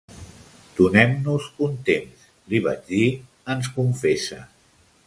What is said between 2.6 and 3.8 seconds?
vaig dir —ens